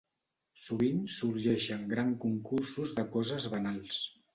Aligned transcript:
Sovint 0.61 1.03
sorgeixen 1.17 1.85
gran 1.95 2.11
concursos 2.27 2.99
de 3.01 3.09
coses 3.17 3.51
banals. 3.59 4.07